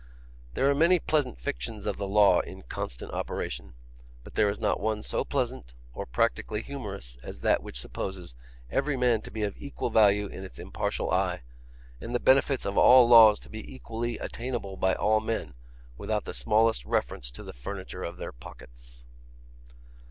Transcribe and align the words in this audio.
There 0.55 0.67
are 0.67 0.73
many 0.73 0.97
pleasant 0.97 1.39
fictions 1.39 1.85
of 1.85 1.97
the 1.97 2.07
law 2.07 2.39
in 2.39 2.63
constant 2.63 3.11
operation, 3.13 3.75
but 4.23 4.33
there 4.33 4.49
is 4.49 4.57
not 4.57 4.79
one 4.79 5.03
so 5.03 5.23
pleasant 5.23 5.75
or 5.93 6.07
practically 6.07 6.63
humorous 6.63 7.19
as 7.21 7.41
that 7.41 7.61
which 7.61 7.79
supposes 7.79 8.33
every 8.71 8.97
man 8.97 9.21
to 9.21 9.29
be 9.29 9.43
of 9.43 9.55
equal 9.59 9.91
value 9.91 10.25
in 10.25 10.43
its 10.43 10.57
impartial 10.57 11.11
eye, 11.11 11.43
and 11.99 12.15
the 12.15 12.19
benefits 12.19 12.65
of 12.65 12.79
all 12.79 13.07
laws 13.07 13.39
to 13.41 13.49
be 13.51 13.63
equally 13.71 14.17
attainable 14.17 14.75
by 14.75 14.95
all 14.95 15.19
men, 15.19 15.53
without 15.99 16.23
the 16.25 16.33
smallest 16.33 16.83
reference 16.83 17.29
to 17.29 17.43
the 17.43 17.53
furniture 17.53 18.01
of 18.01 18.17
their 18.17 18.31
pockets. 18.31 19.03